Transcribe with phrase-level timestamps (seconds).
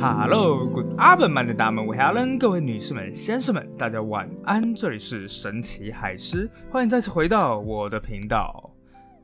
[0.00, 4.72] Hello，Good afternoon，的大们，我 Helen，各位女士们、先生们，大家晚安。
[4.72, 8.70] 这里是神奇海狮，欢迎再次回到我的频道。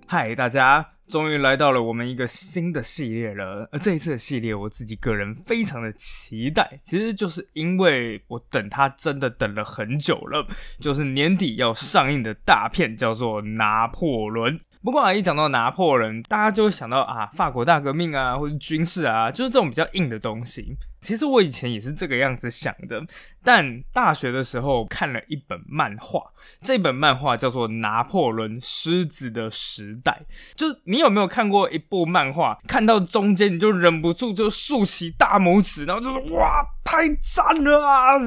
[0.04, 3.68] 嗨，大家，终于来到了我们一个新的系列了。
[3.70, 10.44] 而这一次的系列，我自己个人非常的期待，其实就是因为我等它真的等了很久了，
[10.80, 14.58] 就是年底要上映的大片，叫做《拿破仑》。
[14.84, 20.76] 不过啊，一讲到拿破仑，大家就会想到啊，法国大革命啊，或者军事啊，就是这种比较硬的东西。
[21.04, 23.04] 其实我以前也是这个样子想的，
[23.42, 26.22] 但大学的时候看了一本漫画，
[26.62, 30.22] 这本漫画叫做《拿破仑狮子的时代》。
[30.56, 38.18] 就你有没有看过一部漫画，看到中间你就忍不住就竖起大拇指，然后就说哇，太赞了啊！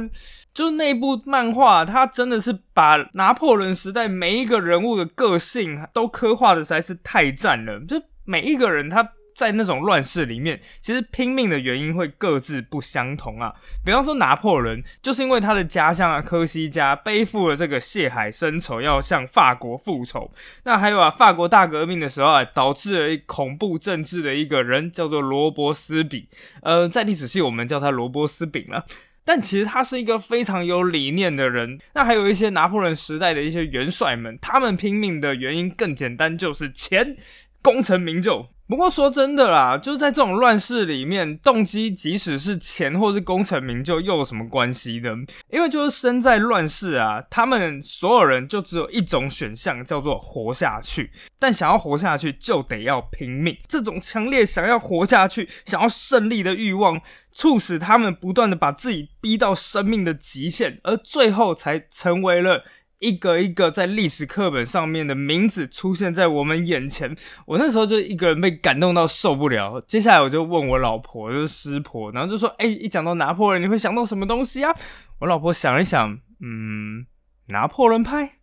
[0.54, 7.80] 就是那部漫画，它真的是把拿破仑时代每一个人物的个性都刻画的实在是太赞了。
[7.82, 9.08] 就每一个人他
[9.38, 13.54] 在那种乱世里面，其实拼命的原因会各自不相同啊。
[13.86, 20.32] 比方说拿破仑，就是因为他的家乡啊科西嘉背负了这个血海深仇，要向法国复仇。
[20.64, 26.28] 那还有啊，法国大革命的时候啊，导致了一恐怖政治的一个人叫做罗伯斯比，
[26.64, 28.88] 呃，在历史系我们叫他罗伯斯饼了。
[29.24, 31.78] 但其实他是一个非常有理念的人。
[31.94, 37.16] 那还有一些拿破仑时代的一些元帅们，他们拼命的原因更简单，就是钱、
[37.62, 38.48] 功成名就。
[38.68, 45.16] 不过说真的啦，就是在这种乱世里面，动机即使是钱或是功成名就，又有什么关系呢？
[45.50, 51.10] 因为就是身在乱世啊，他们所有人就只有一种选项，叫做活下去。
[51.40, 53.58] 但想要活下去，就得要拼命。
[53.70, 57.00] 这种强烈想要活下去、想要胜利的欲望，
[57.32, 62.66] 促使他们不断的把自己逼到生命的极限，而最后才成为了。
[63.00, 69.80] 一个一个在历史课本上面的名字出现在我们眼前，我那时候就一个人被感动到受不了。
[69.82, 74.76] 接下来我就问我老婆，就是师婆，然后就说：“哎，一讲到拿破仑，你会想到什么东西啊？”
[75.20, 77.06] 我老婆想一想，嗯，
[77.48, 78.40] 拿破仑派。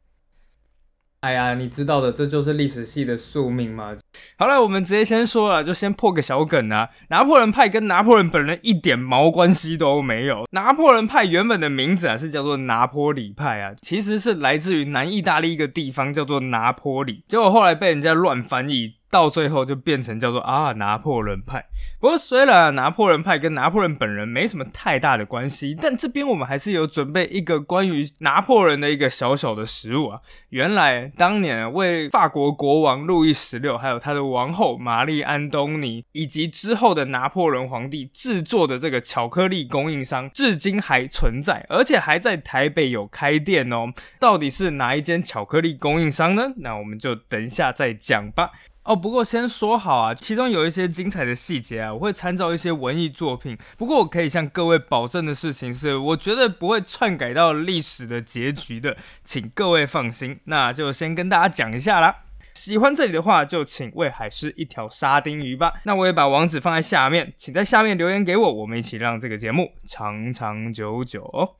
[1.24, 3.96] 哎呀，你知道的，这就是历史系的宿命嘛。
[4.36, 6.90] 好了，我们直接先说了，就先破个小梗啊。
[7.08, 10.46] 拿破仑派跟拿破仑本人一点毛关系都没有。
[10.50, 18.92] 拿破仑派原本的名字啊是叫做拿坡里派啊，其实是来自于南意大利一个地方叫做拿坡里，结果后来被人家乱翻译。
[19.14, 21.64] 到最后就变成叫做啊拿破仑派。
[22.00, 30.20] 不过虽然拿破仑派跟拿破仑本人没什么太大的关系，但这边我们还是有准备一个关于拿破仑的一个小小的食物啊。
[30.48, 43.92] 原来当年为法国国王路易十六还有他的王后玛丽安东尼以及之后的拿破仑皇帝制作的这个巧克力供应商，至今还存在，而且还在台北有开店哦。
[44.18, 46.52] 到底是哪一间巧克力供应商呢？
[46.56, 48.50] 那我们就等一下再讲吧。
[48.84, 53.56] 哦，不过先说好啊，其中有一些精彩的细节啊，我会参照一些文艺作品。
[53.78, 58.94] 不过我可以向各位保证的事情是，我绝对不会篡改到历史的结局的，
[59.24, 60.38] 请各位放心。
[60.44, 62.14] 那就先跟大家讲一下啦。
[62.52, 65.72] 喜欢这里的话，就请喂海狮一条沙丁鱼吧。
[65.84, 71.56] 那我也把网址放在下面，请在下面留言给我，我们一起让这个节目长长久久。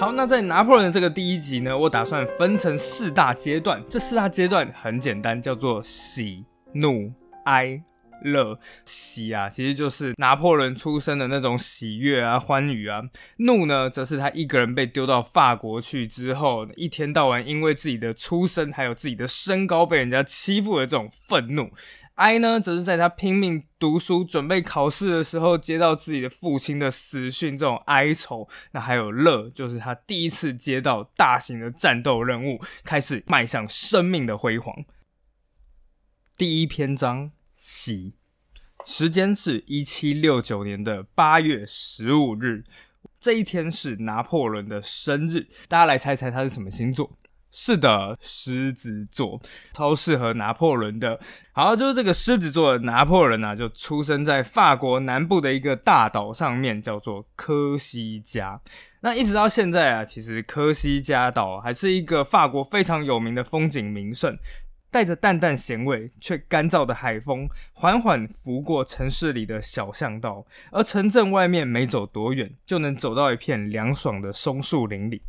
[0.00, 3.84] 好，那在拿破仑这个第一集呢，我打算分成四大阶段。
[3.86, 7.12] 这四大阶段很简单，叫做喜、怒、
[7.44, 7.78] 哀、
[8.22, 8.58] 乐。
[8.86, 13.02] 喜啊，其实就是拿破仑出生的那种喜悦啊、欢愉啊。
[13.40, 21.70] 怒呢，则是他一个人被丢到法国去之后，一天到晚因为自己的出身还有自己的身高被人家欺负的这种愤怒。
[22.20, 28.46] 哀呢，则是在他拼命读书、准备考试的时候，接到自己的父亲的死讯，这种哀愁。
[28.72, 34.84] 那还有乐，就是他第一次接到大型的战斗任务，开始迈向生命的辉煌。
[36.36, 38.12] 第一篇章喜，
[38.84, 42.64] 时间是一七六九年的八月十五日，
[43.18, 45.48] 这一天是拿破仑的生日。
[45.68, 47.16] 大家来猜猜他是什么星座？
[47.52, 49.40] 是的，狮子座
[49.72, 51.18] 超适合拿破仑的。
[51.52, 58.60] 好，就是这个狮子座的拿破仑啊，就出生在法国南部的一个大岛上面，叫做科西嘉。
[59.00, 64.38] 那一直到现在啊，其实科西嘉岛还是一个法国非常有名的风景名胜，
[64.90, 75.22] 带着淡淡咸味却干燥的海风，缓缓拂过城市里的小巷道，而城镇外面没走多远，就能走到一片凉爽的松树林里。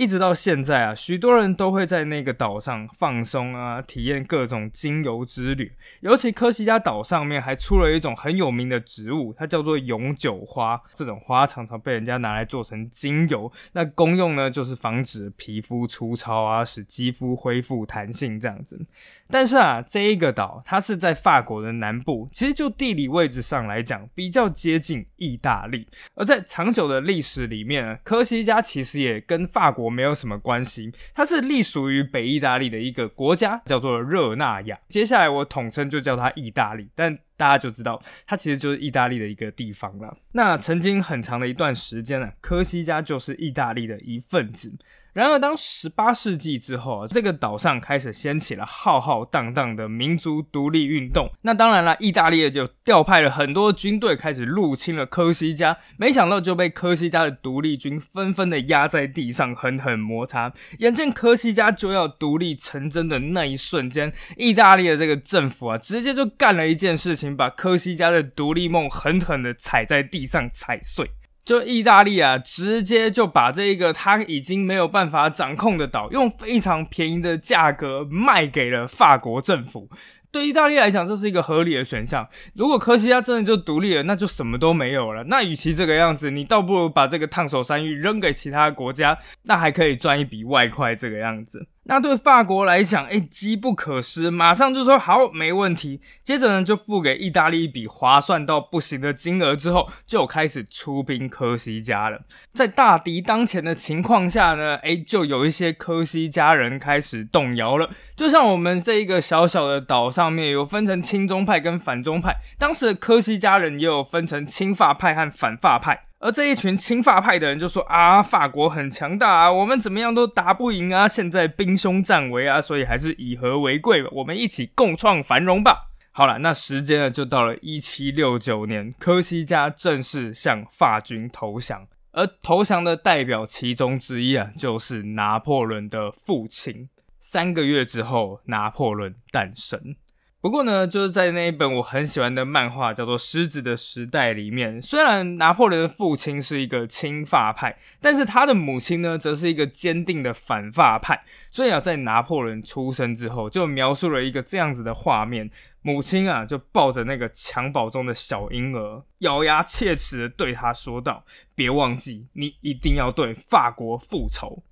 [0.00, 5.70] 一直到现在啊，许多人都会在那个岛上放松啊，体验各种精油之旅。
[6.00, 10.80] 尤其科西嘉岛上面还出了一种很有名的植物，它叫做永久花。
[10.94, 18.80] 这种花常常被人家拿来做成精油，那功用呢，就是防止皮肤粗糙啊，使肌肤恢复弹性这样子。
[19.28, 25.86] 但是啊，这一个岛它是在法国的南部，其实就地理位置上来讲，比较接近意大利。
[26.14, 34.78] 而在长久的历史里面，科西嘉其实也跟法国没有什么关系，它是隶属于北意大利的一个国家，叫做热那亚。
[34.88, 40.16] 接下来我统称就叫它意大利，但大家就知道它其实就是意大利的一个地方了。
[40.32, 44.72] 那曾经很长的一段时间呢，科西嘉就是意大利的一份子。
[45.12, 51.28] 然而，当十八世纪之后啊，这个岛上开始掀起了浩浩荡荡的民族独立运动。
[51.42, 60.52] 那当然了，意大利就调派了很多军队开始入侵了科西嘉，没想到就被科西嘉的独立军纷纷的压在地上，狠狠摩擦。
[60.78, 71.10] 眼见科西嘉就要独立成真的那一瞬间，意大利的这个政府啊，直接就干了一件事情，把科西嘉的独立梦狠狠的踩在地上踩碎。
[71.50, 79.90] 就意大利啊，直接就把这一个他已经没有办法掌控的岛，用非常便宜的价格卖给了法国政府。
[80.30, 82.28] 对意大利来讲，这是一个合理的选项。
[82.54, 85.24] 如果科西嘉真的就独立了，那就什么都没有了。
[85.24, 90.94] 那与其这个样子，你倒不如把这个烫手山芋扔给其他国家，那还可以赚一笔外快。
[90.94, 91.66] 这个样子。
[91.84, 96.00] 那对法国来讲，哎，机不可失，马上就说好，没问题。
[96.22, 102.20] 接着呢，就付给意大利一笔划算到不行的金额，之后就开始出兵科西嘉了。
[102.52, 107.88] 在大敌当前的情况下呢，哎，就有一些科西嘉人开始动摇了。
[108.14, 116.04] 就像我们这一个小小的岛上面有分成亲中派跟反中派，当时的科西嘉人也有分成亲法派和反法派。
[116.20, 125.88] 而这一群亲法派的人就说啊，法国很强大啊，我们怎么样都打不赢啊，现在兵凶战危啊，所以还是以和为贵，我们一起共创繁荣吧。
[126.12, 136.90] 好了，那时间呢就到了一七六九年，科西嘉正式向法军投降，而投降的代表其中之一啊，就是拿破仑的父亲。
[137.18, 139.96] 三个月之后，拿破仑诞生。
[140.42, 151.22] 不过呢，就是在那一本我很喜欢的漫画叫做《狮子的时代》里面，虽然拿破仑的父亲是一个亲法派，但是他的母亲呢，则是一个坚定的反法派。
[151.50, 155.50] 所以啊，在拿破仑出生之后，就描述了一个这样子的画面：
[155.82, 161.22] 母亲啊，就抱着那个襁褓中的小婴儿，咬牙切齿的对他说道
[161.54, 164.62] ：“别忘记，你一定要对法国复仇。”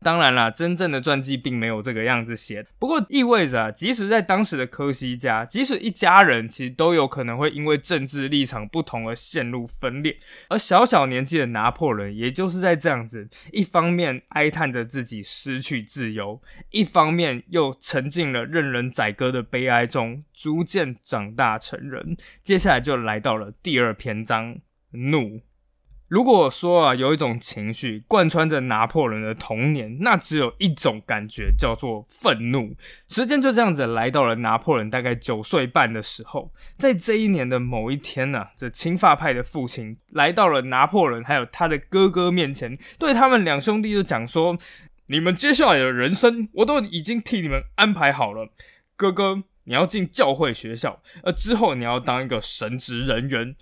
[0.00, 2.64] 当然啦，真正的传记并没有这个样子写。
[2.78, 10.16] 不过意味着啊，即使在当时的科西嘉，即使一家人其实都有可能会因为政治立场不同而陷入分裂。
[10.48, 16.40] 而小小年纪的拿破仑，也就是在这样子，一方面哀叹着自己失去自由，
[16.70, 22.16] 一方面又沉浸了任人宰割的悲哀中，逐渐长大成人。
[22.44, 24.58] 接下来就来到了第二篇章，
[24.92, 25.40] 怒。
[26.08, 32.74] 如果说啊，有一种情绪贯穿着拿破仑的童年，那只有一种感觉，叫做愤怒。
[33.08, 44.56] 时间就这样子来到了拿破仑大概九岁半的时候，在这一年的某一天呢，这青发派的父亲来到了拿破仑还有他的哥哥面前，对他们两兄弟就讲说
[45.08, 48.50] ：“你们接下来的人生，我都已经替你们安排好了。
[48.96, 53.54] 哥哥，你要进教会学校，而之后你要当一个神职人员。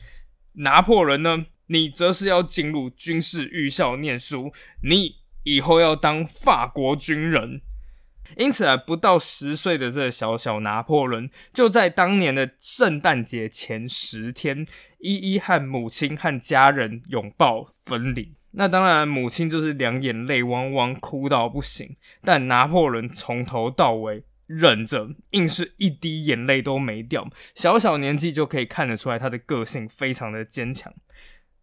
[0.58, 7.60] 拿破仑呢？”你则是要进入军事预校念书，你以后要当法国军人。
[8.36, 14.66] 因此啊，不到十岁的这小小拿破仑，就在当年的圣诞节前十天，
[14.98, 18.34] 一一和母亲和家人拥抱分离。
[18.50, 21.96] 那当然，母亲就是两眼泪汪汪，哭到不行。
[22.22, 27.30] 但拿破仑从头到尾忍着，硬是一滴眼泪都没掉。
[27.54, 30.92] 小小年纪就可以看得出来，他的个性非常的坚强。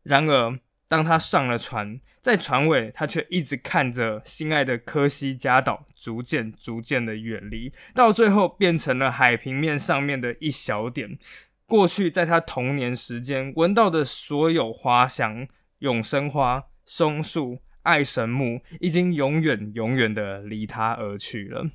[0.04, 11.18] 然而，当他上了船，在船尾，他却一直看着心爱的科西嘉岛逐渐、逐渐的远离，到最后变成了海平面上面的一小点。
[11.66, 15.48] 过去，在他童年时间闻到的所有花香——
[15.80, 21.66] 永生花、松树、爱神木，已经永远、永远的离他而去了。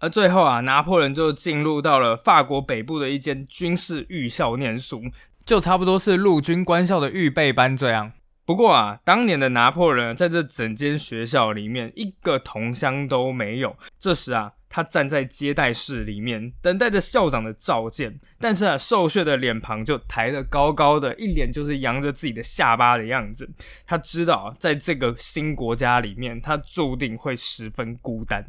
[0.00, 5.02] 而最后啊，拿破仑就进入到了法国北部的一间军事预校念书。
[5.44, 8.12] 就差不多是陆军官校的预备班这样。
[8.44, 13.76] 不过啊，当年的拿破仑在这整间学校里面一个同乡都没有。
[13.98, 14.52] 这时啊。
[14.74, 18.18] 他站在接待室里面，等待着校长的召见。
[18.40, 23.48] 但是啊，瘦削的脸庞就抬得高高的，一脸就是扬着自己的下巴的样子。
[23.86, 28.44] 他知道，在这个新国家里面，他注定会十分孤单。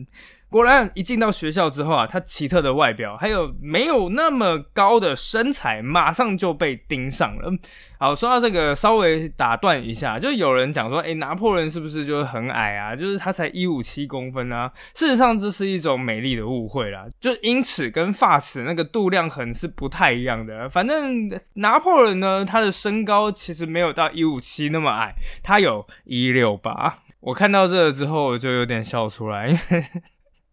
[0.50, 7.52] 果然，一进到学校之后啊，他奇特的外表还有没有那么高的身材，马上就被盯上了。
[8.00, 12.96] 好，说到这个，稍微打断一下，就有人讲说，哎，拿破仑是不是就是很矮啊？
[12.96, 14.72] 就是他才一五七公分啊。
[14.94, 17.06] 事实上，这是一种美丽的误会啦。
[17.20, 20.70] 就因尺跟发尺那个度量衡是不太一样的。
[20.70, 27.00] 反正拿破仑呢，他的身高其实没有到一五七那么矮，他有一六八。
[27.20, 29.86] 我看到这个之后，我就有点笑出来，因为。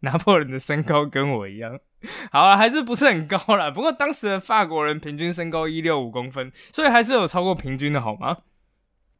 [0.02, 1.78] 拿破仑的身高跟我一样，
[2.30, 3.70] 好了，还是不是很高啦。
[3.70, 8.36] 不过当时的法国人平均身高一六五公分，所以还是有超过平均的好吗？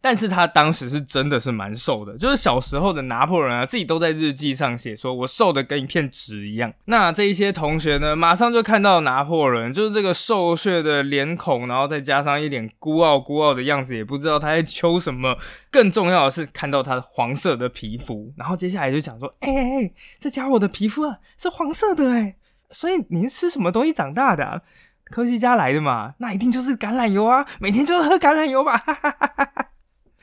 [0.03, 6.75] 但是他当时是真的是蛮瘦的，就是小时候的拿破仑啊，自己都在日记上写说，我瘦的跟一片纸一样。
[6.87, 15.39] 那这一些同学呢，马上就看到拿破仑，就是这个瘦削的脸孔，然后再加上一点孤傲孤傲的样子，也不知道他在求什么。
[15.71, 22.35] 更重要的是看到他黄色的皮肤，然后接下来就讲说，哎哎哎，这家伙的皮肤啊是黄色的哎，
[22.71, 24.63] 所以你是吃什么东西长大的？
[25.05, 28.77] 科学家来的嘛，那一定就是橄榄油啊，每天就是喝橄榄油吧。
[28.79, 29.69] 哈哈哈哈。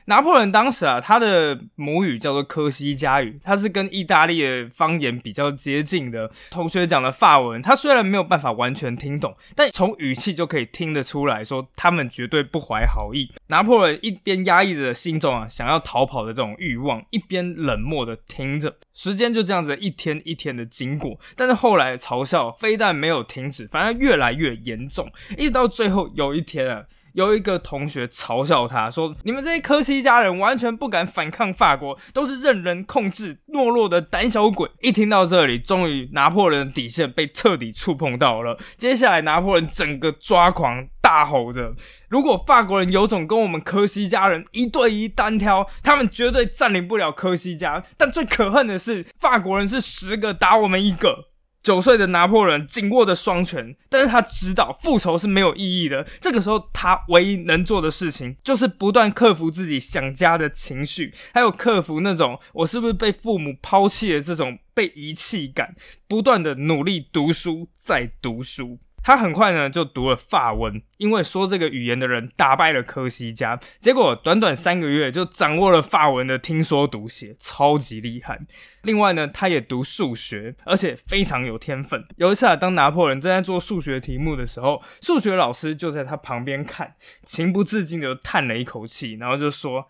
[0.06, 6.30] 拿破仑当时啊，他的母语叫做科西嘉语，他是跟意大利的方言比较接近的。
[6.50, 13.30] 同学讲的法文，他虽然没有办法完全听懂，但从语气就可以听得出来说，他们绝对不怀好意。
[13.48, 18.76] 拿破仑一边压抑着心中啊想要逃跑的这种欲望，一边冷漠的听着。
[18.94, 26.84] 时间就这样子一天一天的经过，但是后来嘲笑非但没有停止，反而越来越严重，一直到最后有一天啊。
[27.14, 38.58] 有一个同学嘲笑他说：“你们这些科西家人完全不敢反抗法国，都是任人控制、懦弱的胆小鬼。”一听到这里，终于拿破仑的底线被彻底触碰到了。
[38.76, 41.74] 接下来，拿破仑整个抓狂，大吼着
[42.08, 47.82] ：“如果法国人有种跟我们科西家人一对一单挑，他们绝对占领不了科西家。
[47.96, 51.29] 但最可恨的是，法国人是十个打我们一个。”
[51.62, 56.02] 九岁的拿破仑紧握着双拳，但是他知道复仇是没有意义的。
[56.20, 65.74] 这个时候，他唯一能做的事情就是不断克服自己想家的情绪，还有克服那种我是不是被父母抛弃的这种被遗弃感，
[66.08, 68.78] 不断的努力读书，再读书。
[69.02, 78.38] 他很快呢就读了法文，因为说这个语言的人打败了科西嘉，结果短短三个月就掌握了法文的听说读写，超级厉害。
[78.82, 82.06] 另外呢，他也读数学，而且非常有天分。
[82.16, 89.88] 有一次啊，当拿破仑正在做数学题目的时候，数学老师就在他旁边看，情不自禁的叹了一口气，然后就说：“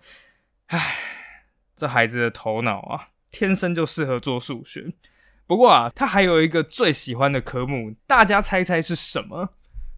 [0.68, 0.96] 唉，
[1.74, 4.92] 这孩子的头脑啊，天生就适合做数学。”
[5.50, 9.48] 不过啊，他还有一个最喜欢的科目，大家猜猜是什么？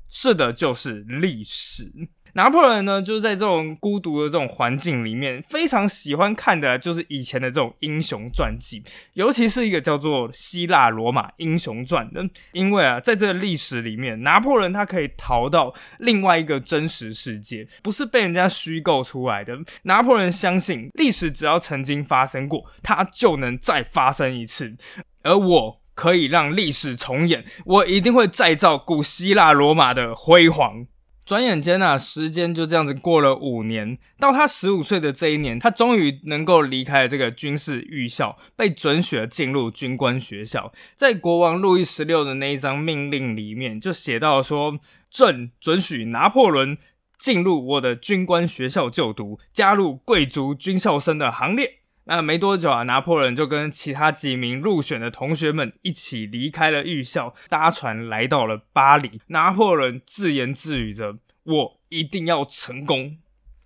[0.08, 1.92] 是的，就是历史。
[2.32, 8.82] 拿破仑呢，就是在这种孤独的这种环境里面，非常喜欢看的就是以前的这种英雄传记，
[9.12, 12.26] 尤其是一个叫做《希腊罗马英雄传》的。
[12.52, 19.54] 因为啊，在这个历史里面，拿破仑他可以逃到另外一个真实世界，不是被人家虚构出来的。
[19.82, 24.74] 拿破仑相信，历史只要曾经发生过，它就能再发生一次。
[25.22, 30.86] 而我可以让历史重演，我一定会再造古希腊罗马的辉煌。
[31.24, 33.96] 转眼间啊，时间就这样子过了五年。
[34.18, 40.72] 到他十五岁的这一年，他终于能够离开这个军事预校，被准许进入军官学校。
[40.96, 46.76] 在国王路易十六的那一张命令里面，就写到说：“朕准许拿破仑
[47.16, 59.20] 进入我的军官学校就读，加入贵族军校生的行列。”那没多久啊，拿破仑就跟其他几名入选的同学们一起离开了预校，搭船来到了巴黎。
[59.28, 63.18] 拿破仑自言自语着：“我一定要成功。”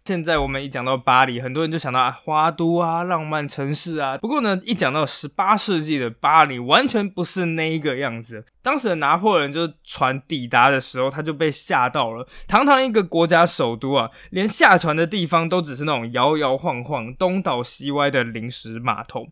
[0.07, 4.17] 现在我们一讲到巴黎，很多人就想到啊花都啊，浪漫城市啊。
[4.19, 8.45] 不过呢，一讲到十八世纪的巴黎，完全不是那一个样子。
[8.63, 12.25] 当时的拿破仑就是船抵达的时候，他就被吓到了。
[12.47, 19.27] 堂堂一个国家首都啊，连下船的地方都只是那种摇摇晃晃、东倒西歪的临时码头。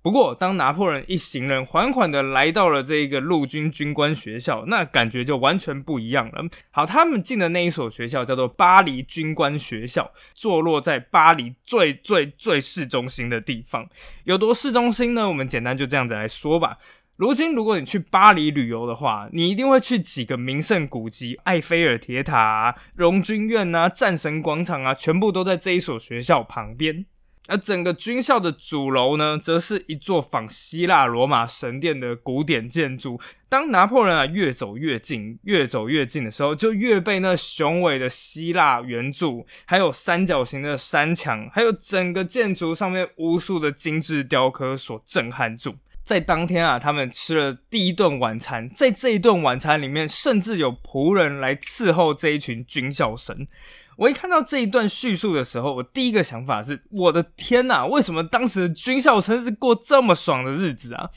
[0.00, 6.44] 不过，当拿破仑一行人缓缓的来到了这个陆军军官学校，那感觉就完全不一样了。
[6.70, 13.86] 好，他们进的那一所学校叫做巴黎军官学校，坐落在巴黎最最最市中心的地方。
[14.24, 15.28] 有多市中心呢？
[15.28, 16.78] 我们简单就这样子来说吧。
[17.16, 27.04] 如今，如果你去巴黎旅游的话，你一定会去几个名胜古迹，埃菲尔铁塔、啊、荣军院啊、战神广场啊，全部都在这一所学校旁边。
[27.48, 33.18] 而整个军校的主楼呢，则是一座仿希腊罗马神殿的古典建筑。
[33.48, 45.74] 当拿破仑啊越走越近，越走越近的时候，就越被那雄伟的希腊圆柱，还有三角形的山墙，还有整个建筑上面无数的精致雕刻所震撼住。
[46.04, 53.46] 在当天啊，他们吃了第一顿晚餐，在这一顿晚餐里面，甚至有仆人来伺候这一群军校生。
[53.98, 61.10] 我一看到这一段叙述的时候，我第一个想法是：我的天呐，为什么当时的军校生是过这么爽的日子啊？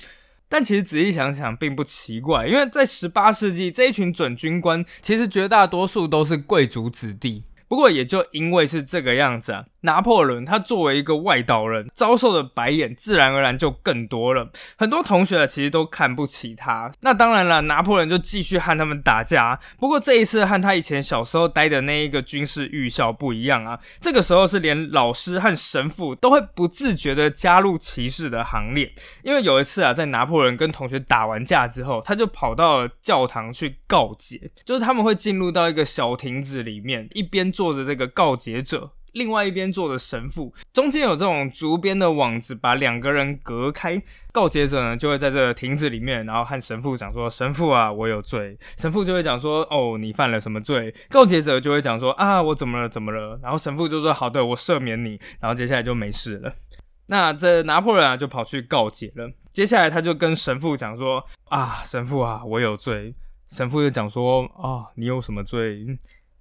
[0.49, 7.43] 但其实仔细想想，并不奇怪，因为在十八世纪，这一群准军官其实绝大多数都是贵族子弟。
[7.67, 9.65] 不过也就因为是这个样子啊。
[9.81, 14.49] 拿破仑他作为一个外岛人，遭受的白眼自然而然就更多了。
[14.77, 16.91] 很多同学其实都看不起他。
[17.01, 19.59] 那当然了，拿破仑就继续和他们打架。
[19.79, 23.79] 不过这一次和他以前小时候待的那一个军事预校不一样啊。
[23.99, 28.91] 这个时候是连老师和神父都会不自觉的加入骑士的行列。
[29.23, 34.51] 因为有一次啊，在拿破仑跟同学打完架之后，他就跑到了教堂去告解。
[34.65, 38.91] 就是他们会进入到一个小亭子里面，一边坐着这个告解者。
[39.13, 44.01] 另外一边坐的神父，中间有这种竹编的网子把两个人隔开。
[44.31, 52.87] 告解者呢就会在这个亭子里面，然后和神父讲说：“神父啊，我有罪。”神父就会讲说：“哦，你犯了什么罪？”告解者就会讲说：“啊，我怎么了？
[52.87, 56.53] 怎么了？”然后神父就说：“好的，我赦免你。”然后接下来就没事了。
[57.07, 59.29] 那这拿破仑啊就跑去告解了。
[59.51, 63.13] 接下来他就跟神父讲说：“啊，神父啊，我有罪。”
[63.49, 65.85] 神父就讲说：“啊，你有什么罪？”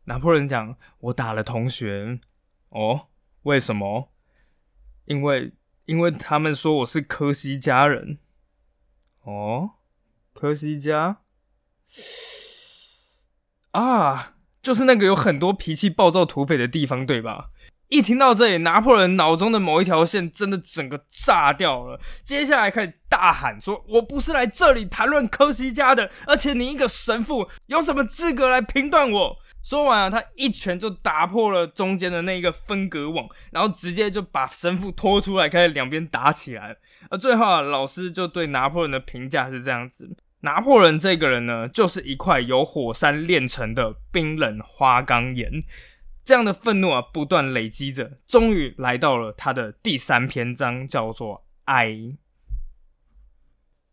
[0.07, 2.21] 拿破仑讲：“我打了同学。”
[2.71, 3.09] 哦，
[3.43, 4.11] 为什么？
[5.05, 5.53] 因为
[5.85, 8.19] 因为他们说我是科西家人。
[9.23, 9.73] 哦，
[10.33, 11.21] 科西家
[13.73, 17.51] 啊，就是那个有很多脾气暴躁土匪的地方，对吧？
[17.91, 22.01] 一听到这里，拿破仑脑中的某一条线真的整个炸掉了。
[22.23, 36.77] 接下来开始大喊说：“我不是来这里谈论科西嘉的，而且你一个神父有什么资格来评断我？”说完啊，他一拳就打破了中间的那一个分隔网，然后直接就把神父拖出来，开始两边打起来。
[37.11, 40.09] 而最后啊，老师就对拿破仑的评价是这样子：
[40.43, 45.65] 拿破仑这个人呢，就是一块由火山炼成的冰冷花岗岩。
[46.31, 51.93] 这样的愤怒啊，不断累积着，终于来到了他的第三篇章，叫做爱。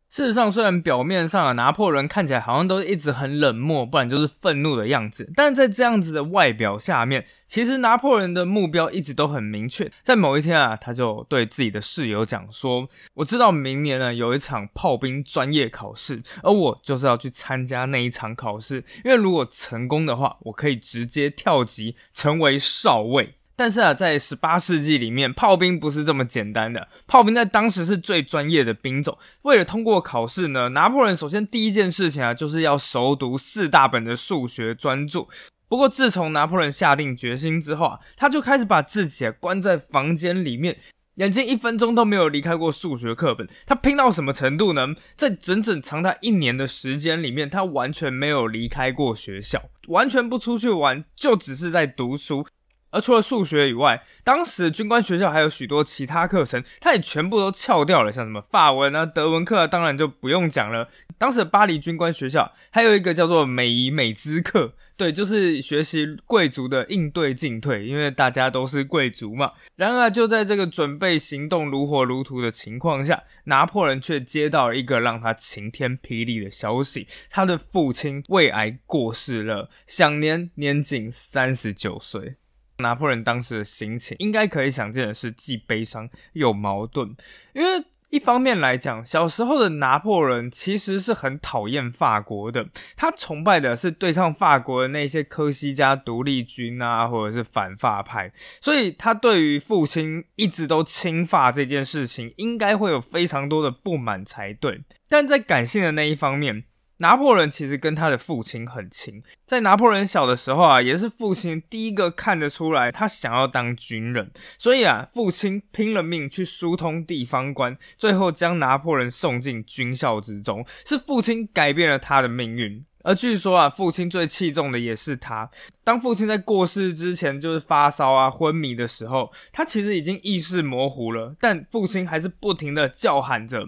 [0.09, 9.91] 事实上，虽然表面上啊，拿破仑看起来好像都一直很冷漠，不然就是愤怒的样子，但在这样子的外表下面，其实拿破仑的目标一直都很明确。
[10.01, 26.87] 在某一天啊，他就对自己的室友讲说：“我知道明年呢有一场炮兵专业考试，而我就是要去参加那一场考试，因为如果成功的话，我可以直接跳级成为少尉。”但是啊，在十八世纪里面，炮兵不是这么简单的。
[27.07, 29.17] 炮兵在当时是最专业的兵种。
[29.41, 35.25] 为了通过考试呢，拿破仑首先第一件事情啊，就是要熟读四大本的数学专著。
[35.67, 40.77] 不过，自从拿破仑下定决心之后啊，他就开始把自己关在房间里面，
[41.15, 43.49] 眼睛一分钟都没有离开过数学课本。
[43.65, 44.87] 他拼到什么程度呢？
[45.15, 52.45] 在整整长达一年的时间里面，他完全没有离开过学校，完全不出去玩，就只是在读书。
[52.89, 60.88] 而除了数学以外，当时军官学校还有许多其他课程，他也全部都翘掉了，像什么法文啊、德文课，当然就不用讲了。
[61.17, 69.52] 当时巴黎军官学校还有一个叫做美仪美姿课，对，就是学习贵族的应对进退，因为大家都是贵族嘛。
[69.76, 82.36] 然而，就在这个准备行动如火如荼的情况下，拿破仑却接到了一个让他晴天霹雳的消息：他的父亲胃癌过世了，享年年仅三十九岁。
[82.79, 87.15] 拿破仑当时的心情，应该可以想见的是既悲伤又矛盾。
[87.53, 104.83] 因为一方面来讲，小时候的拿破仑其实是很讨厌法国的，他崇拜的是对抗法国的那些科西嘉独立军啊，或者是反法派，所以他对于父亲一直都亲法这件事情，应该会有非常多的不满才对。
[105.09, 106.63] 但在感性的那一方面，
[106.99, 122.83] 拿破仑其实跟他的父亲很亲，在拿破仑小的时候啊，也是父亲第一个看得出来他想要当军人，所以啊，父亲拼了命去疏通地方官，最后将拿破仑送进军校之中，是父亲改变了他的命运。
[123.03, 125.49] 而据说啊，父亲最器重的也是他。
[125.83, 133.67] 当父亲在过世之前就是发烧啊、昏迷的时候，他其实已经意识模糊了，但父亲还是不停的叫喊着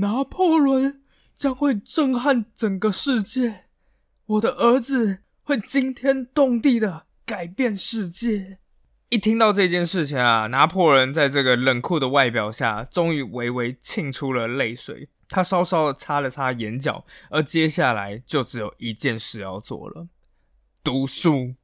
[0.00, 1.02] 拿破仑。
[1.40, 3.64] 将会震撼整个世界，
[4.26, 8.58] 我的儿子会惊天动地的改变世界。
[9.08, 15.08] 一听到这件事情啊，拿破仑在这个冷酷的外表下，终于微微沁出了泪水。
[15.30, 20.08] 他稍稍的擦了擦眼角，而接下来就只有一件事要做了：
[20.84, 21.54] 读书。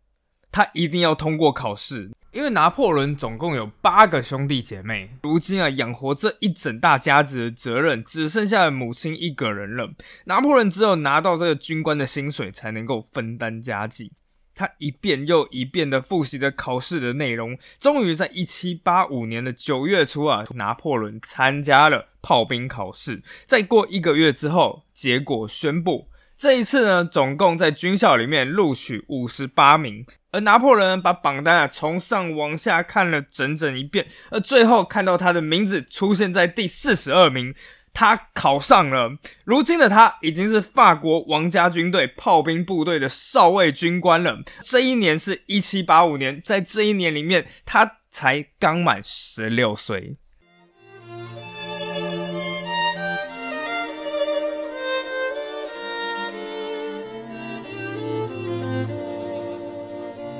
[0.50, 9.90] 他一定要通过考试，因为拿破仑总共有八个兄弟姐妹，如今啊，养活这一整大家子的责任只剩下母亲一个人了。
[10.26, 14.12] 拿破仑只有拿到这个军官的薪水，才能够分担家计。
[14.54, 23.22] 他一遍又一遍的复习着考试的内容，终于在一七八五年的九月初啊，拿破仑参加了炮兵考试。
[23.46, 30.04] 再过一个月之后，结果宣布，这一次呢，总共在军校里面录取五十八名。
[30.36, 37.54] 而拿破仑把榜单啊从上往下看了整整一遍，而最后看到他的名字出现在第四十二名。
[37.94, 44.38] 他考上了，如今的他已经是法国王家军队炮兵部队的少尉军官了。
[44.60, 50.12] 这一年是一七八五年，在这一年里面，他才刚满十六岁。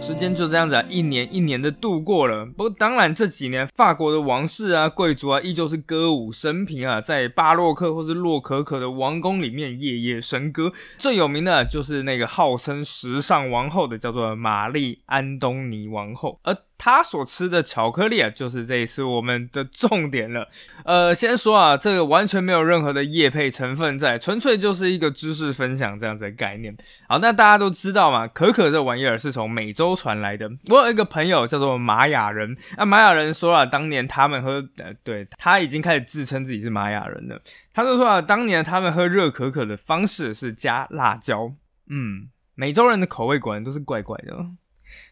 [0.07, 2.47] 时间就这样子啊，一年一年的度过了。
[2.47, 10.73] 不过当然这几年法国的王室啊、贵族啊，依旧是歌舞升平啊，在巴洛克或是洛可可的王宫里面夜夜笙歌。
[10.97, 16.39] 最有名的就是那个号称时尚王后的，叫做玛丽安东尼王后。
[16.45, 20.49] 而他所吃的巧克力啊，就是这一次我们的重点了。
[20.85, 26.77] 呃，先说啊，这个完全没有任何的叶配成分在，纯粹就是一个知识分享这样子的概念。
[27.09, 30.51] 好，那大家都知道嘛，可可这玩意儿是从美洲传来的。
[30.69, 37.41] 我有一个朋友叫做玛雅人，那玛雅人说了，当年他们喝，呃，对他已经开始自称自己是玛雅人了。
[37.73, 41.53] 他就说啊，当年他们喝热可可的方式是加辣椒。
[41.89, 44.35] 嗯，美洲人的口味果然都是怪怪的。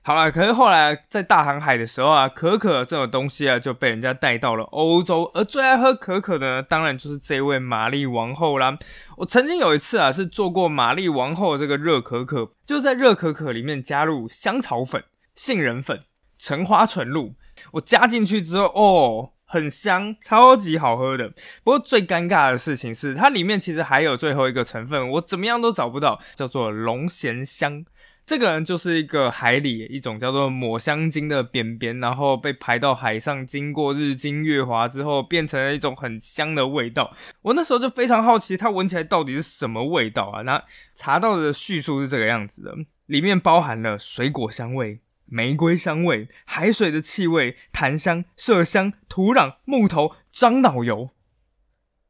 [0.03, 8.79] 好了，可是后来在大航海的时候啊，可可这种东西啊就被人家带到了欧洲，而最爱喝可可的呢，当然就是这位玛丽王后啦。
[9.17, 15.03] 我曾经有一次啊，是做过玛丽王后这个热可可，就在热可可里面加入香草粉、
[15.35, 16.01] 杏仁粉、
[16.39, 17.35] 橙花醇露，
[17.73, 21.29] 我加进去之后，哦，很香，超级好喝的。
[21.63, 27.85] 不过最尴尬的事情是，它里面其实还有最后一个成分，我怎么样都找不到，叫做龙涎香。
[28.27, 37.15] 这个人就是一个海里一种叫做抹香鲸的扁扁，然后被排到海上，经过日精月华之后，变成了一种很香的味道。
[37.43, 40.43] 我那时候就非常好奇，它闻起来到底是什么味道啊？
[40.43, 42.75] 那查到的叙述是这个样子的：
[43.07, 51.11] 里面包含了水果香味、玫瑰香味、海水的气味、檀香、麝香、土壤、木头、樟脑油。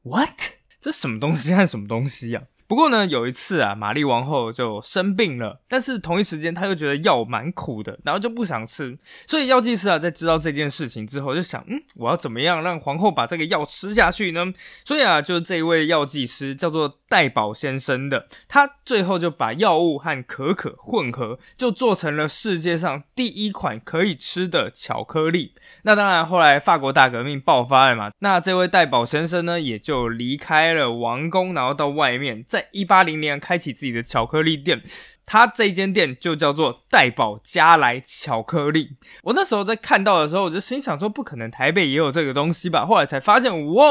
[0.02, 0.38] What？
[0.80, 2.42] 这什么东西和什么东西呀？
[2.74, 8.98] 不过呢，有一次啊，玛丽王后就生病了，但是同一时间她又觉得药蛮苦的，然后就不想吃。
[9.28, 14.52] 所以药剂师啊，在知道这件事情之后，就想，嗯，我要怎么样让皇后把这个药吃下去呢？
[14.84, 25.54] 所以啊，就是这位药剂师叫做戴宝先生的，他最后就把药物和可可混合，就做成了世界上第一款可以吃的巧克力。
[25.82, 32.24] 那当然，后来法国大革命爆发了嘛，那这位戴宝先生呢，也就离开了王宫，然后到外面。
[32.46, 34.82] 在一八零年开启自己的巧克力店，
[35.26, 38.96] 他这间店就叫做戴宝加莱巧克力。
[39.22, 42.84] 我那时候在看到的时候，我就心想说，不可能台北也有这个东西吧？
[42.84, 43.84] 后来才发现，哇，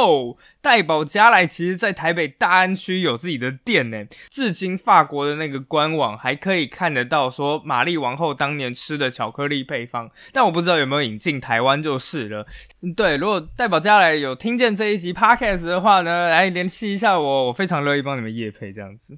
[0.61, 4.05] 戴宝加莱其实在台北大安区有自己的店呢。
[4.29, 12.45] 至今法国的那个官网还可以看得到，说玛丽王后当年吃的巧克力配方，但我不知道有没有引进台湾就是了。
[12.95, 19.17] 对，如果代宝加来有听见这一集 podcast 的话呢，来联系一下我，我非常乐意帮你们夜配这样子。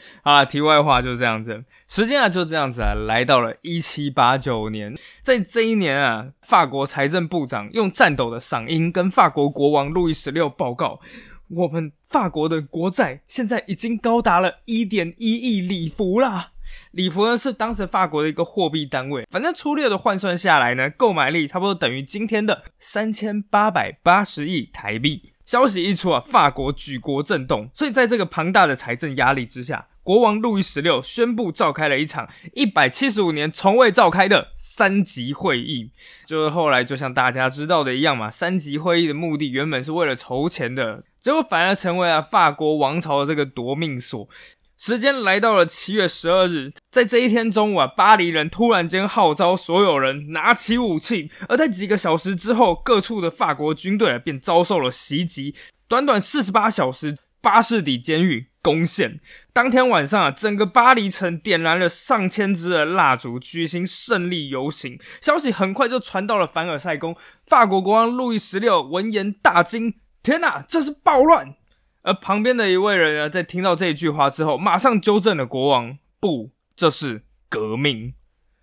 [0.22, 11.00] 好了，题外话就是这样子，时间啊就这样子啊，来到了一七八九年，在这一年啊，法国财政部长用颤抖的嗓音跟法国国王路易十六报告，
[11.48, 16.52] 我们法国的国债现在已经高达了一点一亿里弗啦。
[16.90, 25.32] 里弗呢是当时法国的一个货币单位，反正粗略的换算下来呢，购买力差不多等于今天的三千八百八十亿台币。
[25.46, 27.70] 消息一出啊，法国举国震动。
[27.72, 35.90] 所以在这个庞大的财政压力之下，国王路易十六宣布召开了一场一百七十五年从未召开的三级会议。
[36.26, 44.28] 就是后来就像大家知道的一样嘛，三级会议的目的原本是为了筹钱的，结果反而成为了法国王朝的这个夺命锁。
[44.78, 55.54] 时间来到了七月十二日，在这一天中午啊，巴黎人突然间号召所有人拿起武器，而在几个小时之后，各处的法国军队便遭受了袭击。
[55.88, 59.18] 短短四十八小时，巴士底监狱攻陷。
[59.54, 64.98] 当天晚上啊，整个巴黎城点燃了上千支的蜡烛，举行胜利游行。
[65.22, 71.54] 消息很快就传到了凡尔赛宫，法国国王路易十六闻言大惊：“天哪，这是暴乱！”
[72.06, 78.14] 而旁边的一位人呢，在听到这一句话之后，马上纠正了国王：“不，这是革命。”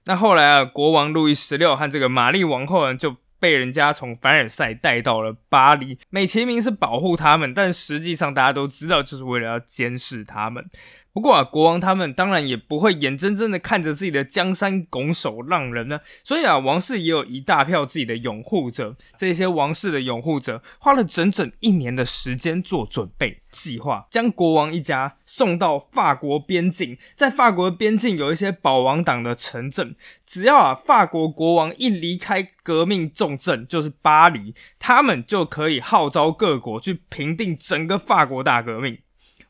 [0.05, 3.17] 那后来啊，国王路易十六和这个玛丽王后呢，就。
[3.43, 10.65] 被人家从凡尔赛带到了巴黎，美其名是保护他们，但实际上大家都知道，就是为了要监视他们。
[11.13, 15.99] 不过啊，国王他们当然也不会眼睁睁的看着自己的江山拱手让人呢。
[16.23, 18.95] 所以啊，王室也有一大票自己的拥护者。
[19.15, 26.97] 这些王室的拥护者花了整整一年的时间做准备计划，将国王一家送到法国边境。
[27.15, 29.95] 在法国边境有一些保王党的城镇，
[30.25, 38.97] 只要啊法国国王一离开革命重镇，就是巴黎，他们就可以号召各国去平定整个法国大革命。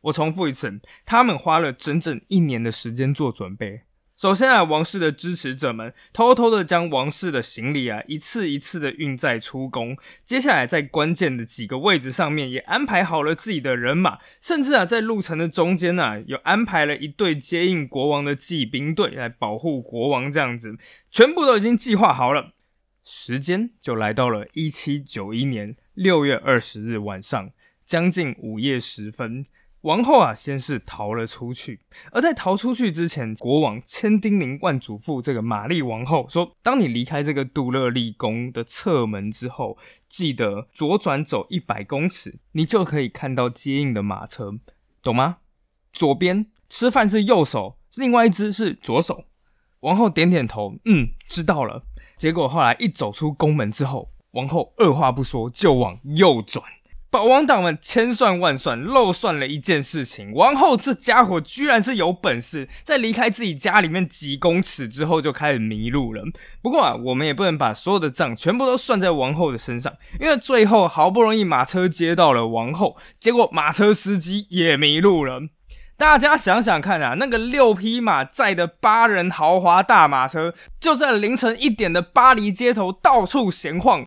[0.03, 3.81] 我重复一次，他们花了整整一年的时间做准备。
[4.15, 9.97] 首先啊，王室的支持者们偷偷的将王室的行李啊一次一次的运载出宫。
[10.23, 20.31] 接下来在关键的几个位置上面也安排好了自己的人马，甚至啊在路程的中间呢，有安排了一队接应国王的骑兵队来保护国王。
[20.31, 20.77] 这样子，
[21.09, 22.53] 全部都已经计划好了。
[23.03, 27.49] 时间就来到了一七九一年六月二十日晚上，
[27.83, 29.45] 将近午夜时分。
[29.83, 31.81] 王后啊，先是逃了出去，
[32.13, 44.53] 而在逃出去之前，国王千叮咛万嘱咐这个玛丽王后说：“当你离开这个杜勒利宫的侧门之后，记得左转走一百公尺，你就可以看到接应的马车，
[45.01, 45.39] 懂吗？
[45.91, 49.25] 左边吃饭是右手，另外一只是左手。”
[49.81, 51.83] 王后点点头，嗯，知道了。
[52.17, 56.63] 结果后来一走出宫门之后，王后二话不说就往右转。
[57.13, 66.23] 保王党们千算万算，漏算了一件事情：王后这家伙居然是有本事，在离开自己家里面几公尺之后就开始迷路了。
[66.63, 75.39] 不过啊，我们也不能把所有的账全部都算在王后的身上，因为最后好不容易马车接到了王后，结果马车司机也迷路了。
[75.95, 84.03] 大家想想看啊，那个六匹马载的八人豪华大马车，就在凌晨一点的巴黎街头到处闲晃。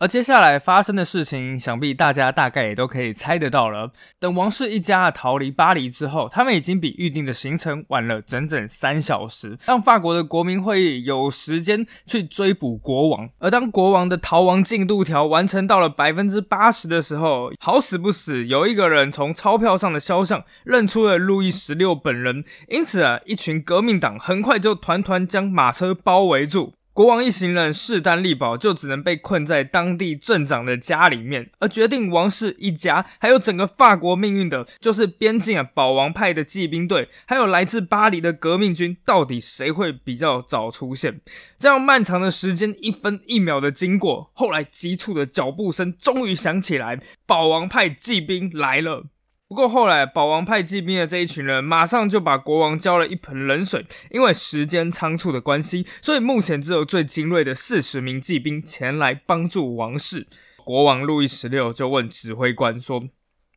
[0.00, 3.92] 而接下来发生的事情，想必大家大概也都可以猜得到了。
[4.18, 13.28] 等王室一家逃离巴黎之后，他们已经比预定的行程晚了整整三小时，让法国的国民会议有时间去追捕国王。
[13.40, 26.72] 而当国王的逃亡进度条完成到了百分之八十的时候，好死不死，有一个人从钞票上的肖像认出了路易十六本人，因此啊，一群革命党很快就团团将马车包围住。
[26.92, 31.50] 国王一行人势单力薄，就只能被困在当地镇长的家里面。
[31.60, 38.96] 而决定王室一家还有整个法国命运的，就是边境啊保王派的骑兵队，还有来自巴黎的革命军。
[39.04, 41.20] 到底谁会比较早出现？
[41.56, 49.06] 这样漫长的时间，一分一秒的经过，后来急促的脚步声终于响起来，保王派骑兵来了。
[49.50, 60.28] 不过后来，保王派骑兵的这一群人马上就把国王浇了一盆冷水，因为时间仓促的关系，所以目前只有最精锐的四十名骑兵前来帮助王室。
[60.64, 63.08] 国王路易十六就问指挥官说：“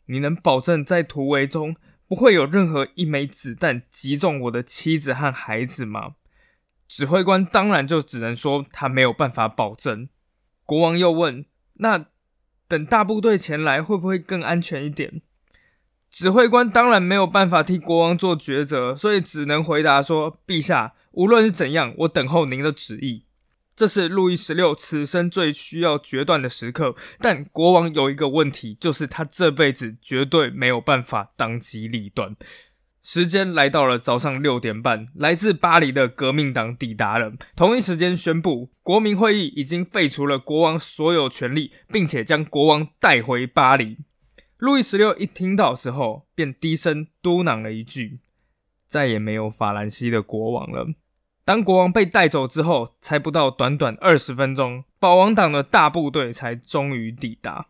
[0.10, 1.76] 你能保证在突围中
[2.08, 6.16] 不会有任何一枚子弹击中我的妻子和孩子吗？”
[6.90, 10.10] 指挥官当然就只能说他没有办法保证。
[10.66, 11.46] 国王又问
[11.78, 12.08] ：“那
[12.68, 15.22] 等大部队前来会不会更安全一点？”
[16.14, 23.26] 指挥官当然没有办法替国王做抉择，所以只能回答说：“陛下，无论是怎样，我等候您的旨意。”
[23.76, 26.96] 这是路易十六此生最需要决断的时刻。
[27.18, 32.36] 但国王有一个问题，就是他这辈子绝对没有办法当机立断。
[33.02, 43.98] 时间来到了早上六点半，来自巴黎的革命党抵达了，同一时间宣布，国民会议已经废除了国王所有权力，并且将国王带回巴黎。
[44.64, 48.22] 路易十六一听到时候，便低声嘟囔了一句
[48.88, 50.88] ：“再也没有法兰西的国王了。”
[51.44, 57.68] 当国王被带走之后，才不到短短二十分钟，保王党的大部队才终于抵达。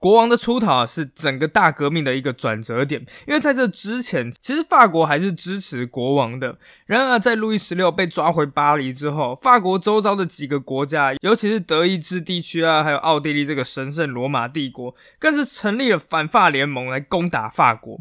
[0.00, 6.56] 国王的出逃是整个大革命的一个转折点，因为在这之前，其实法国还是支持国王的。
[6.86, 18.00] 然而，在路易十六被抓回巴黎之后，法国周遭的几个国家，尤其是德意志地区啊，还有奥地利这个神圣罗马帝国，更是成立了反法联盟来攻打法国。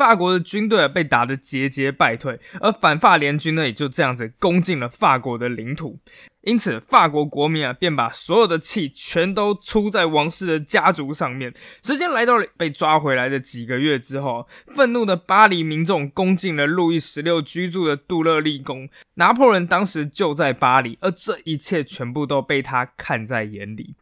[0.00, 5.98] 法国的军队被打得节节败退，而反法联军呢也就这样子攻进了法国的领土。
[6.40, 11.52] 因此，法国国民啊便把所有的气全都出在王室的家族上面。
[11.84, 18.88] 时间来到了被抓回来的几个月之后，愤怒的巴黎民众攻进了路易十六居住的杜勒利宫。
[19.16, 23.96] 拿破仑当时就在巴黎，而这一切全部都被他看在眼里。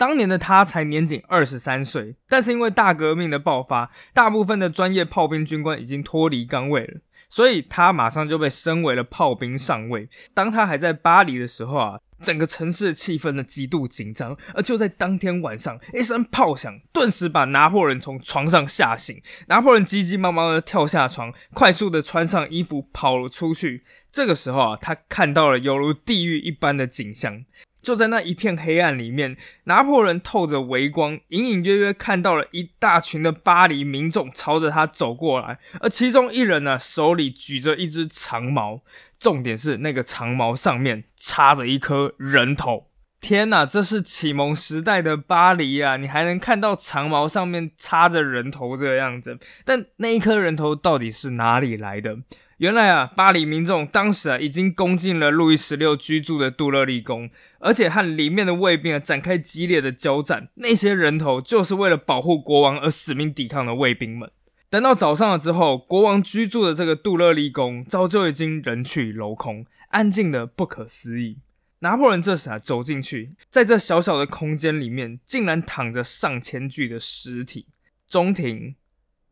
[0.00, 10.08] 当年的他才年仅二十三岁，但是因为大革命的爆发，大部分的专业炮兵军官已经脱离岗位了，所以他马上就被升为了炮兵上尉。
[10.32, 19.20] 当他还在巴黎的时候啊，整个城市的气氛呢极度紧张，而就在当天晚上，一声炮响顿时把拿破仑从床上吓醒。
[19.48, 23.84] 拿破仑急急忙忙的跳下床，快速的穿上衣服跑了出去。
[24.10, 27.44] 这个时候啊，他看到了犹如地狱一般的景象。
[27.82, 38.82] 就在那一片黑暗里面，拿破仑透着微光，隐隐约约看到了一大群的巴黎民众朝着他走过来，而其中一人呢，手里举着一只长矛，
[39.18, 42.86] 重点是那个长矛上面插着一颗人头。
[43.20, 45.98] 天哪，这是启蒙时代的巴黎啊！
[45.98, 52.16] 你还能看到长矛上面插着人头这样子，但那一颗人头到底是哪里来的？
[52.60, 60.50] 原来啊，巴黎民众当时啊已经攻进了路易十六居住的杜勒利宫，而且和里面的卫兵啊展开激烈的交战。
[60.56, 64.30] 那些人头就是为了保护国王而死命抵抗的卫兵们。
[64.68, 71.38] 等到早上了之后，国王居住的这个杜勒利宫早就已经人去楼空，安静的不可思议。
[71.78, 77.68] 拿破仑这时啊走进去，在这小小的空间里面，竟然躺着上千具的尸体，
[78.06, 78.74] 中庭、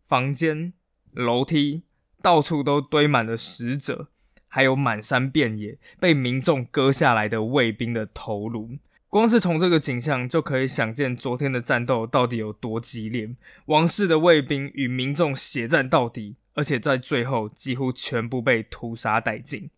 [0.07, 0.73] 房间、
[1.13, 1.83] 楼梯。
[2.23, 4.09] 到处都堆满了死者，
[4.47, 8.79] 还有满山遍野被民众割下来的卫兵的头颅。
[9.09, 13.31] 光是从这个景象就可以想见昨天的战斗到底有多激烈。
[13.67, 19.71] 王室的卫兵与民众血战到底，而且在最后几乎全部被屠杀殆尽。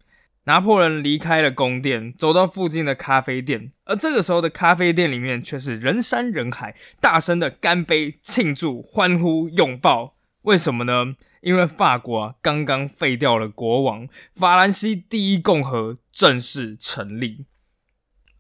[0.45, 10.17] 拿破仑离开了宫殿，走到附近的咖啡店，而这个时候的咖啡店里面却是人山人海，大声的干杯、庆祝、欢呼、拥抱。
[10.43, 11.15] 为什么呢？
[11.43, 17.47] 因为法国啊刚刚废掉了国王，法兰西第一共和正式成立。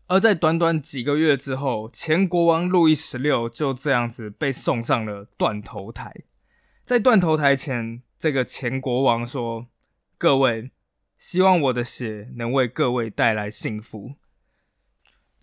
[0.07, 6.25] 而在短短几个月之后，前国王路易十六就这样子被送上了断头台。
[6.85, 9.69] 在断头台前，这个前国王说
[10.19, 10.73] ：“各位，
[11.17, 14.15] 希望我的血能为各位带来幸福。”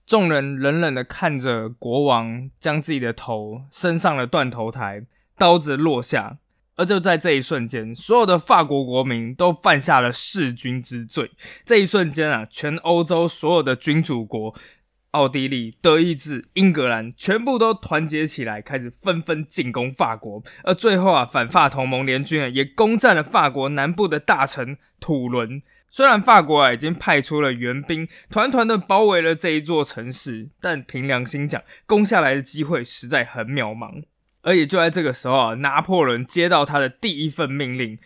[0.05, 5.05] 众人冷冷的看着国王将自己的头伸上了断头台，
[5.37, 6.39] 刀子落下。
[6.77, 11.31] 而就在这一瞬间，所有的法国国民都犯下了弑君之罪。
[11.65, 14.55] 这一瞬间啊，全欧洲所有的君主国——
[15.11, 20.43] 奥地利、德意志、英格兰，全部都团结起来，开始纷纷进攻法国。
[20.63, 25.63] 而最后啊，反法同盟联军啊，也攻占了法国南部的大城土伦。
[25.89, 34.03] 虽然法国啊已经派出了援兵，团团的包围了这一座城市，但凭良心讲，攻下来的机会实在很渺茫。
[34.47, 37.99] 而也就在这个时候啊，拿破仑接到他的第一份命令，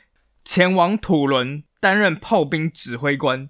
[0.43, 3.47] 前往土伦担任炮兵指挥官。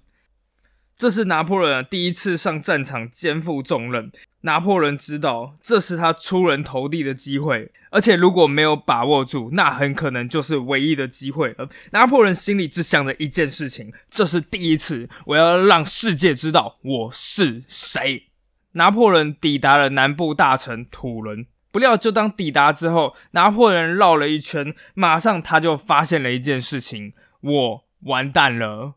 [0.94, 4.12] 这是拿破仑第一次上战场肩负重任。
[4.42, 11.70] 拿破仑知道这是他出人头地的机会，而且如果没有把握住，那很可能就是唯一的机会了。
[11.92, 18.24] 拿破仑心里只想着一件事情：这是第一次，我要让世界知道我是谁。
[18.72, 21.46] 拿破仑抵达了南部大城土伦。
[21.72, 28.94] 不料，就当抵达之后，拿破仑绕了一圈，马上他就发现了一件事情：我完蛋了。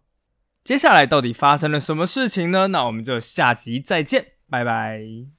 [0.64, 2.68] 接下来到底发生了什么事情呢？
[2.68, 5.35] 那我们就下集再见，拜拜。